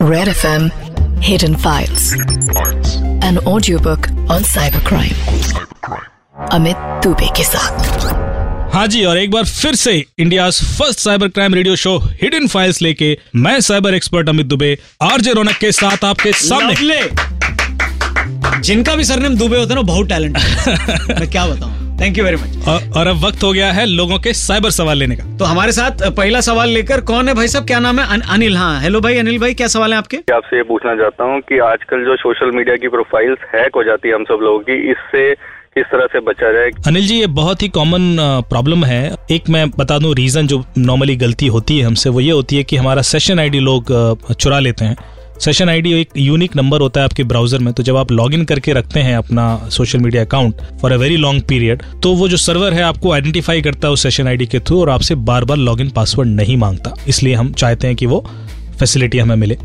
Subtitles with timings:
[0.00, 0.70] Red FM
[1.22, 2.12] Hidden Files.
[3.28, 5.16] An audiobook on cybercrime.
[6.52, 11.54] Amit Dubey के साथ हाँ जी और एक बार फिर से India first cyber crime
[11.54, 16.32] radio show hidden files लेके मैं cyber expert Amit Dubey RJ Raunak के साथ आपके
[16.46, 17.00] सामने।
[18.60, 20.36] जिनका भी सरनेम दुबे होता है ना बहुत टैलेंट
[21.18, 21.79] मैं क्या बताऊँ?
[22.00, 25.16] थैंक यू वेरी मच और, अब वक्त हो गया है लोगों के साइबर सवाल लेने
[25.16, 27.66] का। तो हमारे साथ पहला सवाल लेकर कौन है भाई साहब?
[27.66, 28.06] क्या नाम है?
[28.06, 30.16] अन, अनिल हाँ। हेलो भाई अनिल भाई क्या सवाल है आपके?
[30.34, 34.08] आपसे ये पूछना चाहता हूँ कि आजकल जो सोशल मीडिया की प्रोफाइल्स हैक हो जाती
[34.08, 35.32] है हम सब लोगों की इससे
[35.76, 36.70] किस तरह से बचा जाए?
[36.86, 38.16] अनिल जी ये बहुत ही कॉमन
[38.50, 42.30] प्रॉब्लम है। एक मैं बता दूँ रीजन जो नॉर्मली गलती होती है हमसे वो ये
[42.30, 43.92] होती है कि हमारा सेशन आईडी लोग
[44.32, 44.96] चुरा लेते हैं।
[45.40, 48.44] सेशन आईडी एक यूनिक नंबर होता है आपके ब्राउज़र में तो जब आप लॉग इन
[48.44, 52.36] करके रखते हैं अपना social media account for a very long period तो वो जो
[52.36, 55.56] सर्वर है आपको आइडेंटिफाई करता है उस सेशन आईडी के थ्रू और आपसे बार बार
[55.58, 58.24] लॉग इन पासवर्ड नहीं माँगता। इसलिए हम चाहते हैं कि वो
[58.80, 59.56] फैसिलिटी हमें मिले।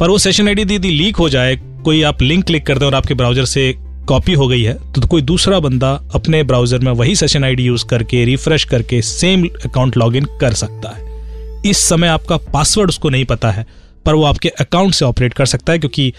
[0.00, 2.96] पर वो सेशन आईडी दीदी लीक हो जाए, कोई आप लिंक क्लिक करते हैं और
[2.96, 3.72] आपके ब्राउज़र से
[4.08, 7.84] कॉपी हो गई है तो कोई दूसरा बंदा अपने ब्राउज़र में वही सेशन आईडी यूज़
[7.86, 13.24] करके रिफ्रेश करके सेम अकाउंट लॉगिन कर सकता है। इस समय आपका पासवर्ड उसको नहीं
[13.24, 13.66] पता है।
[14.06, 16.12] पर वो आपके अकाउंट से ऑपरेट कर सकता है, क्योंकि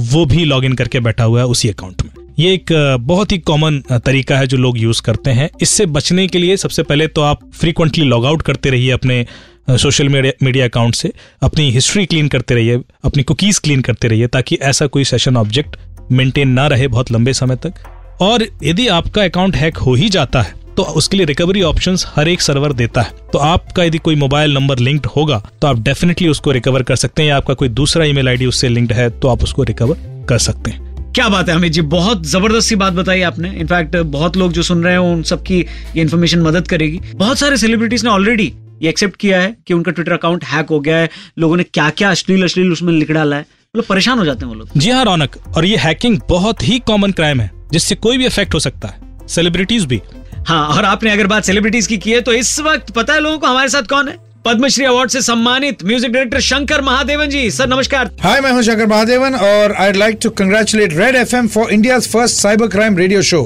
[0.00, 3.78] वो भी लॉगिन करके बैठा हुआ है उसी अकाउंट में। ये एक बहुत ही कॉमन
[3.96, 7.50] तरीका है जो लोग यूज़ करते हैं। इससे बचने के लिए सबसे पहले तो आप
[7.54, 9.24] फ्रीक्वेंटली लॉग आउट करते रहिए अपने
[9.70, 14.26] सोशल मीडिया मीडिया अकाउंट से। अपनी हिस्ट्री क्लीन करते रहिए, अपनी कुकीज क्लीन करते रहिए,
[14.26, 15.76] ताकि ऐसा कोई सेशन ऑब्जेक्ट
[16.12, 17.72] मेंटेन ना रहे बहुत लंबे समय तक।
[18.20, 22.28] और यदि आपका अकाउंट हैक हो ही जाता है तो उसके लिए रिकवरी ऑप्शंस हर
[22.28, 26.28] एक सर्वर देता है। तो आपका यदि कोई मोबाइल नंबर लिंक्ड होगा तो आप डेफिनेटली
[26.28, 29.28] उसको रिकवर कर सकते हैं या आपका कोई दूसरा ईमेल आईडी उससे लिंक्ड है तो
[29.28, 32.92] आप उसको रिकवर कर सकते हैं। क्या बात है अमित जी बहुत ज़बरदस्त सी बात
[32.92, 37.00] बताई आपने। इनफैक्ट बहुत लोग जो सुन रहे हैं उन सबकी ये इन्फॉर्मेशन मदद करेगी।
[37.14, 40.80] बहुत सारे सेलिब्रिटीज ने ऑलरेडी ये एक्सेप्ट किया है कि उनका ट्विटर अकाउंट हैक हो
[40.80, 44.24] गया है। लोगों ने क्या क्या अश्लील अश्लील उसमें लिख डाला है। मतलब परेशान हो
[44.24, 47.50] जाते हैं वो लोग। जी हाँ रौनक। और ये हैकिंग बहुत ही कॉमन क्राइम है
[47.72, 50.00] जिससे कोई भी इफ़ेक्ट हो सकता है। सेलिब्रिटीज भी।
[50.46, 53.38] हाँ और आपने अगर बात सेलिब्रिटीज की की है तो इस वक्त पता है लोगों
[53.38, 54.14] को हमारे साथ कौन है?
[54.44, 57.50] पद्मश्री अवार्ड से सम्मानित music director Shankar Mahadevan ji.
[57.50, 61.72] Sir नमस्कार। हाय मैं हूँ शंकर महादेवन और I like to congratulate Red FM for
[61.72, 63.42] India first cyber crime radio show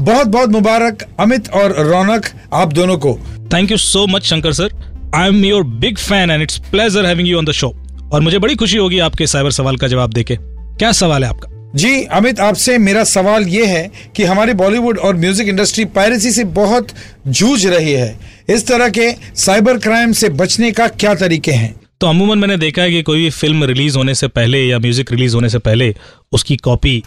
[0.00, 3.18] बहुत बहुत मुबारक अमित और रौनक आप दोनों को।
[3.52, 4.74] Thank you so much Shankar sir
[5.14, 7.74] I am your big fan and it's pleasure having you on the show
[8.12, 11.51] और मुझे बड़ी खुशी होगी आपके साइबर सवाल का जवाब देके। क्या सवाल है आपका?
[11.74, 16.44] जी, अमित, आपसे मेरा सवाल ये है कि हमारी बॉलीवुड और म्यूज़िक इंडस्ट्री पायरेसी से
[16.56, 16.88] बहुत
[17.28, 18.18] जूझ रही है।
[18.48, 21.74] इस तरह के साइबर क्राइम से बचने का क्या तरीके हैं?
[22.00, 25.12] तो अमूमन मैंने देखा है कि कोई भी फ़िल्म रिलीज़ होने से पहले या म्यूज़िक
[25.12, 25.94] रिलीज़ होने से पहले
[26.32, 27.02] उसकी कॉपी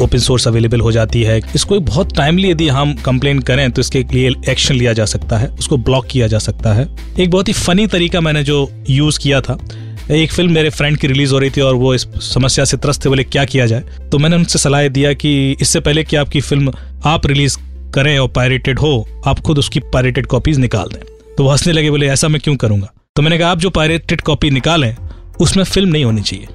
[0.00, 4.02] ओपन सोर्स अवेलेबल हो जाती है। इसको बहुत टाइमली यदि हम कंप्लेन करें तो इसके
[4.12, 6.88] लिए एक्शन लिया जा सकता है, उसको ब्लॉक किया जा सकता है।
[7.20, 9.58] एक बहुत ही फनी तरीका मैंने जो यूज़ किया था
[10.12, 13.04] एक फ़िल्म मेरे फ्रेंड की रिलीज़ हो रही थी और वो इस समस्या से त्रस्त
[13.04, 13.84] थे, बोले, क्या किया जाए?
[14.12, 16.72] तो मैंने उनसे सलाह दिया कि इससे पहले कि आपकी फ़िल्म
[17.04, 17.58] आप रिलीज़
[17.94, 21.90] करें और पायरेटेड हो, आप खुद उसकी पायरेटेड कॉपीज निकाल दें। तो वो हंसने लगे,
[21.90, 22.92] बोले, ऐसा मैं क्यों करूँगा?
[23.16, 24.96] तो मैंने कहा, आप जो पायरेटेड कॉपी निकालें,
[25.40, 26.46] उसमें फ़िल्म नहीं होनी चाहिए।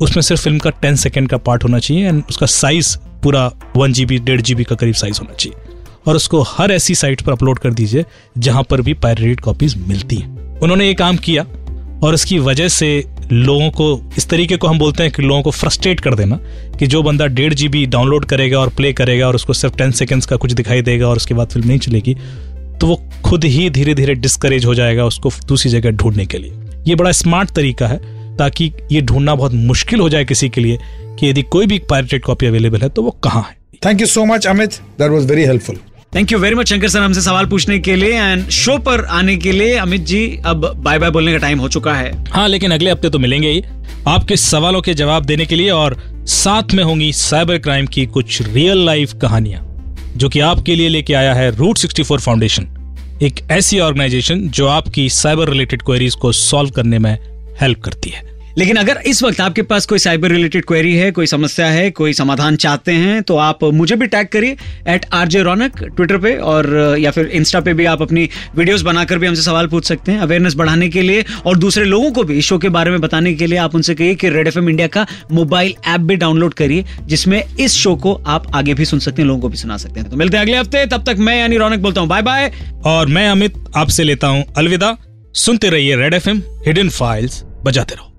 [0.00, 3.92] उसमें सिर्फ़ फ़िल्म का टेन सेकेंड का पार्ट होना चाहिए एंड उसका साइज़ पूरा वन
[3.92, 5.70] जीबी डेढ़ जीबी का करीब साइज़ होना चाहिए।
[6.06, 8.04] और उसको हर ऐसी साइट पर अपलोड कर दीजिए,
[8.38, 11.46] जहाँ पर भी पायरेटेड कॉपीज मिलती हैं। उन्होंने ये काम किया।
[12.02, 15.50] और इसकी वजह से लोगों को, इस तरीके को हम बोलते हैं कि लोगों को
[15.50, 16.36] फ्रस्ट्रेट कर देना
[16.78, 20.26] कि जो बंदा डेढ़ जीबी डाउनलोड करेगा और प्ले करेगा और उसको सिर्फ़ टेन सेकेंड्स
[20.26, 22.14] का कुछ दिखाई देगा और उसके बाद फ़िल्म नहीं चलेगी
[22.80, 26.52] तो वो खुद ही धीरे धीरे डिस्करेज हो जाएगा उसको दूसरी जगह ढूँढने के लिए।
[26.86, 27.98] ये बड़ा स्मार्ट तरीका है
[28.36, 30.78] ताकि ये ढूंढना बहुत मुश्किल हो जाए किसी के लिए
[31.18, 33.56] कि यदि कोई भी पायरेटेड कॉपी अवेलेबल है तो वो कहाँ है?
[33.86, 35.76] Thank you so much Amit that was very helpful
[36.14, 39.36] thank you very much Shankar sir हमसे सवाल पूछने के लिए एंड शो पर आने
[39.36, 42.70] के लिए अमित जी, अब बाय बाय बोलने का टाइम हो चुका है। हाँ लेकिन
[42.70, 43.62] अगले हफ़्ते तो मिलेंगे ही।
[44.08, 48.40] आपके सवालों के जवाब देने के लिए और साथ में होंगी साइबर क्राइम की कुछ
[48.42, 49.64] रियल लाइफ कहानियाँ,
[50.16, 52.68] जो कि आपके लिए लेके आया है रूट 64 फाउंडेशन
[53.22, 57.16] एक ऐसी ऑर्गेनाइजेशन जो आपकी साइबर रिलेटेड क्वेरीज को सॉल्व करने में
[57.60, 58.22] हेल्प करती है।
[58.58, 62.12] लेकिन अगर इस वक्त आपके पास कोई साइबर रिलेटेड क्वेरी है, कोई समस्या है, कोई
[62.12, 64.56] समाधान चाहते हैं तो आप मुझे भी टैग करिए
[64.88, 68.82] at R J Raunak Twitter पे और, या फिर इंस्टा पे भी आप अपनी वीडियोस
[68.82, 72.24] बनाकर भी हमसे सवाल पूछ सकते हैं अवेयरनेस बढ़ाने के लिए और दूसरे लोगों को
[72.24, 74.86] भी शो के बारे में बताने के लिए आप उनसे कहिए कि रेड एफएम इंडिया
[74.88, 79.22] का मोबाइल ऐप भी डाउनलोड करिए, जिसमें इस शो को आप आगे भी सुन सकते
[79.22, 81.38] हैं, लोगों को भी सुना सकते हैं। तो मिलते हैं अगले हफ़्ते, तब तक मैं
[81.38, 82.50] यानी रौनक बोलता हूँ बाय बाय
[82.86, 84.96] और मैं अमित आपसे लेता हूँ अलविदा।
[85.34, 88.13] सुनते रहिए रेड एफएम हिडन फाइल्स बजाते रहो।